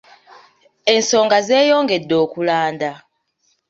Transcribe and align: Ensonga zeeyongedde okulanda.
Ensonga 0.95 1.37
zeeyongedde 1.47 2.15
okulanda. 2.25 2.91